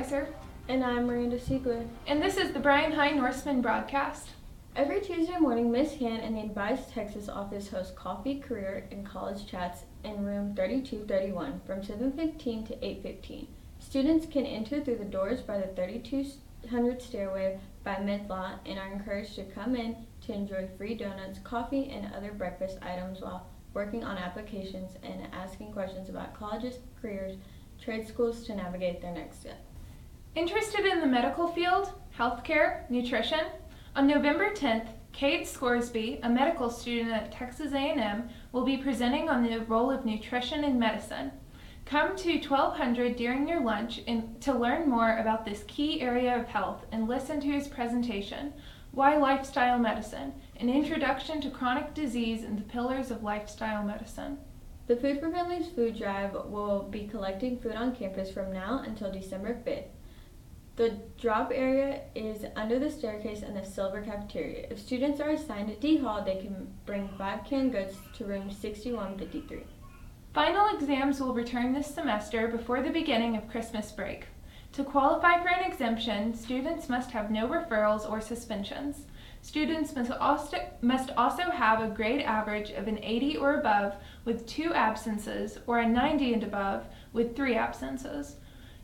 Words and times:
Spicer. 0.00 0.28
And 0.68 0.84
I'm 0.84 1.06
Miranda 1.06 1.36
Siegler. 1.36 1.84
And 2.06 2.22
this 2.22 2.36
is 2.36 2.52
the 2.52 2.60
Bryan 2.60 2.92
High 2.92 3.10
Norseman 3.10 3.60
broadcast. 3.60 4.28
Every 4.76 5.00
Tuesday 5.00 5.36
morning, 5.36 5.72
Miss 5.72 5.96
Han 5.96 6.20
and 6.20 6.36
the 6.36 6.42
Advise 6.42 6.86
Texas 6.92 7.28
office 7.28 7.68
host 7.68 7.96
coffee, 7.96 8.38
career, 8.38 8.86
and 8.92 9.04
college 9.04 9.48
chats 9.48 9.82
in 10.04 10.24
room 10.24 10.54
3231 10.54 11.60
from 11.66 11.82
7:15 11.82 12.64
to 12.68 12.84
8:15. 12.84 13.48
Students 13.80 14.26
can 14.26 14.46
enter 14.46 14.80
through 14.80 14.98
the 14.98 15.04
doors 15.04 15.40
by 15.40 15.58
the 15.58 15.66
3200 15.74 17.02
stairway 17.02 17.58
by 17.82 17.98
mid-law 17.98 18.60
and 18.64 18.78
are 18.78 18.92
encouraged 18.92 19.34
to 19.34 19.44
come 19.44 19.74
in 19.74 20.06
to 20.20 20.32
enjoy 20.32 20.68
free 20.78 20.94
donuts, 20.94 21.40
coffee, 21.40 21.90
and 21.90 22.14
other 22.14 22.32
breakfast 22.32 22.78
items 22.80 23.20
while 23.20 23.48
working 23.74 24.04
on 24.04 24.18
applications 24.18 24.92
and 25.02 25.26
asking 25.32 25.72
questions 25.72 26.08
about 26.08 26.32
colleges, 26.34 26.78
careers, 27.02 27.36
trade 27.80 28.06
schools 28.06 28.44
to 28.44 28.54
navigate 28.54 29.00
their 29.00 29.12
next 29.12 29.40
step. 29.40 29.64
Interested 30.34 30.86
in 30.86 31.00
the 31.00 31.06
medical 31.06 31.48
field, 31.48 31.92
healthcare, 32.16 32.88
nutrition? 32.90 33.40
On 33.96 34.06
November 34.06 34.52
10th, 34.54 34.88
Kate 35.12 35.46
Scoresby, 35.46 36.20
a 36.22 36.28
medical 36.28 36.70
student 36.70 37.10
at 37.10 37.32
Texas 37.32 37.72
A&M, 37.72 38.28
will 38.52 38.64
be 38.64 38.76
presenting 38.76 39.28
on 39.28 39.42
the 39.42 39.58
role 39.62 39.90
of 39.90 40.04
nutrition 40.04 40.62
in 40.62 40.78
medicine. 40.78 41.32
Come 41.84 42.14
to 42.18 42.38
1200 42.38 43.16
during 43.16 43.48
your 43.48 43.60
lunch 43.60 43.98
in, 44.06 44.36
to 44.40 44.56
learn 44.56 44.88
more 44.88 45.18
about 45.18 45.44
this 45.44 45.64
key 45.66 46.00
area 46.00 46.38
of 46.38 46.46
health 46.46 46.86
and 46.92 47.08
listen 47.08 47.40
to 47.40 47.48
his 47.48 47.66
presentation, 47.66 48.52
Why 48.92 49.16
Lifestyle 49.16 49.78
Medicine, 49.78 50.32
an 50.56 50.68
introduction 50.68 51.40
to 51.40 51.50
chronic 51.50 51.92
disease 51.94 52.44
and 52.44 52.56
the 52.56 52.62
pillars 52.62 53.10
of 53.10 53.24
lifestyle 53.24 53.82
medicine. 53.82 54.38
The 54.90 54.96
Food 54.96 55.20
for 55.20 55.30
Families 55.30 55.68
food 55.68 55.96
drive 55.96 56.32
will 56.46 56.82
be 56.82 57.06
collecting 57.06 57.60
food 57.60 57.76
on 57.76 57.94
campus 57.94 58.28
from 58.28 58.52
now 58.52 58.82
until 58.84 59.12
December 59.12 59.54
5th. 59.64 59.84
The 60.74 60.98
drop 61.16 61.52
area 61.54 62.00
is 62.16 62.44
under 62.56 62.80
the 62.80 62.90
staircase 62.90 63.42
in 63.42 63.54
the 63.54 63.64
silver 63.64 64.02
cafeteria. 64.02 64.66
If 64.68 64.80
students 64.80 65.20
are 65.20 65.30
assigned 65.30 65.70
at 65.70 65.80
D 65.80 65.98
Hall, 65.98 66.24
they 66.24 66.38
can 66.38 66.74
bring 66.86 67.08
five 67.16 67.44
canned 67.44 67.70
goods 67.70 67.98
to 68.14 68.24
room 68.24 68.50
6153. 68.50 69.62
Final 70.34 70.74
exams 70.74 71.20
will 71.20 71.34
return 71.34 71.72
this 71.72 71.86
semester 71.86 72.48
before 72.48 72.82
the 72.82 72.90
beginning 72.90 73.36
of 73.36 73.48
Christmas 73.48 73.92
break. 73.92 74.26
To 74.74 74.84
qualify 74.84 75.42
for 75.42 75.48
an 75.48 75.68
exemption, 75.68 76.32
students 76.32 76.88
must 76.88 77.10
have 77.10 77.30
no 77.30 77.48
referrals 77.48 78.08
or 78.08 78.20
suspensions. 78.20 79.06
Students 79.42 79.96
must 79.96 80.12
also, 80.12 80.58
must 80.80 81.10
also 81.16 81.42
have 81.42 81.82
a 81.82 81.88
grade 81.88 82.20
average 82.20 82.70
of 82.70 82.86
an 82.86 83.02
80 83.02 83.36
or 83.38 83.54
above 83.54 83.96
with 84.24 84.46
two 84.46 84.72
absences 84.72 85.58
or 85.66 85.80
a 85.80 85.88
90 85.88 86.34
and 86.34 86.44
above 86.44 86.86
with 87.12 87.34
three 87.34 87.56
absences. 87.56 88.36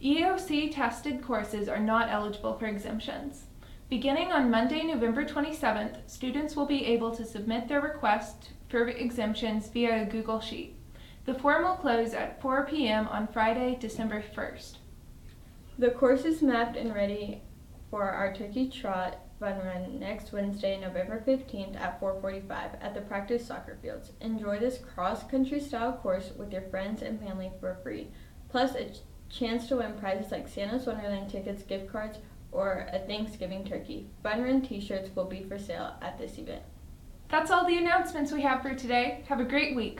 EOC 0.00 0.72
tested 0.72 1.20
courses 1.20 1.68
are 1.68 1.80
not 1.80 2.10
eligible 2.10 2.56
for 2.56 2.66
exemptions. 2.66 3.46
Beginning 3.88 4.30
on 4.30 4.50
Monday, 4.52 4.84
November 4.84 5.24
27th, 5.24 6.08
students 6.08 6.54
will 6.54 6.66
be 6.66 6.86
able 6.86 7.10
to 7.10 7.24
submit 7.24 7.66
their 7.66 7.80
request 7.80 8.50
for 8.68 8.86
exemptions 8.86 9.68
via 9.68 10.02
a 10.02 10.06
Google 10.06 10.40
Sheet. 10.40 10.76
The 11.24 11.34
form 11.34 11.64
will 11.64 11.74
close 11.74 12.14
at 12.14 12.40
4 12.40 12.66
p.m. 12.66 13.08
on 13.08 13.26
Friday, 13.26 13.76
December 13.80 14.22
1st. 14.34 14.76
The 15.82 15.90
course 15.90 16.24
is 16.24 16.42
mapped 16.42 16.76
and 16.76 16.94
ready 16.94 17.42
for 17.90 18.04
our 18.04 18.32
Turkey 18.32 18.68
Trot 18.68 19.18
fun 19.40 19.58
run 19.64 19.98
next 19.98 20.32
Wednesday, 20.32 20.78
November 20.78 21.20
15th 21.26 21.74
at 21.74 21.98
4:45 21.98 22.78
at 22.80 22.94
the 22.94 23.00
practice 23.00 23.44
soccer 23.44 23.76
fields. 23.82 24.12
Enjoy 24.20 24.60
this 24.60 24.78
cross-country 24.78 25.58
style 25.58 25.94
course 25.94 26.30
with 26.36 26.52
your 26.52 26.62
friends 26.70 27.02
and 27.02 27.18
family 27.18 27.50
for 27.58 27.80
free. 27.82 28.12
Plus 28.48 28.76
a 28.76 28.92
chance 29.28 29.66
to 29.66 29.78
win 29.78 29.94
prizes 29.94 30.30
like 30.30 30.46
Santa's 30.46 30.86
Wonderland 30.86 31.28
tickets, 31.28 31.64
gift 31.64 31.90
cards, 31.90 32.18
or 32.52 32.86
a 32.92 33.00
Thanksgiving 33.00 33.64
turkey. 33.64 34.08
Fun 34.22 34.40
Run 34.40 34.62
t-shirts 34.62 35.10
will 35.16 35.24
be 35.24 35.42
for 35.42 35.58
sale 35.58 35.96
at 36.00 36.16
this 36.16 36.38
event. 36.38 36.62
That's 37.28 37.50
all 37.50 37.66
the 37.66 37.78
announcements 37.78 38.30
we 38.30 38.42
have 38.42 38.62
for 38.62 38.76
today. 38.76 39.24
Have 39.26 39.40
a 39.40 39.44
great 39.44 39.74
week. 39.74 39.98